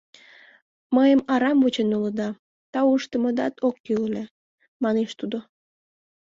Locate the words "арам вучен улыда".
1.33-2.29